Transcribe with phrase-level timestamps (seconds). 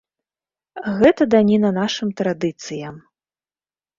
[1.01, 2.95] Гэта даніна нашым традыцыям.